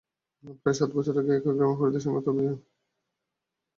[0.61, 2.61] প্রায় সাত বছর আগে একই গ্রামের ফরিদের সঙ্গে তাঁর বিয়ে হয়।